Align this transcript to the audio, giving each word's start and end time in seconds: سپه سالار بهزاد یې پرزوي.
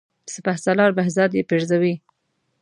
سپه 0.33 0.53
سالار 0.63 0.91
بهزاد 0.97 1.31
یې 1.37 1.47
پرزوي. 1.49 1.93